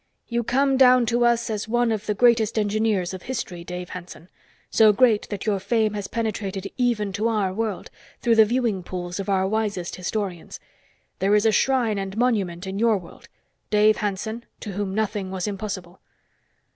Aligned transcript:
You 0.27 0.43
come 0.43 0.77
down 0.77 1.05
to 1.05 1.23
us 1.25 1.47
as 1.51 1.67
one 1.67 1.91
of 1.91 2.07
the 2.07 2.15
greatest 2.15 2.57
engineers 2.57 3.13
of 3.13 3.21
history, 3.21 3.63
Dave 3.63 3.89
Hanson, 3.89 4.29
so 4.71 4.91
great 4.91 5.29
that 5.29 5.45
your 5.45 5.59
fame 5.59 5.93
has 5.93 6.07
penetrated 6.07 6.71
even 6.75 7.13
to 7.13 7.27
our 7.27 7.53
world, 7.53 7.91
through 8.19 8.37
the 8.37 8.45
viewing 8.45 8.81
pools 8.81 9.19
of 9.19 9.29
our 9.29 9.47
wisest 9.47 9.97
historians. 9.97 10.59
There 11.19 11.35
is 11.35 11.45
a 11.45 11.51
shrine 11.51 11.99
and 11.99 12.17
monument 12.17 12.65
in 12.65 12.79
your 12.79 12.97
world. 12.97 13.29
'Dave 13.69 13.97
Hanson, 13.97 14.43
to 14.61 14.71
whom 14.71 14.95
nothing 14.95 15.29
was 15.29 15.45
impossible.' 15.45 15.99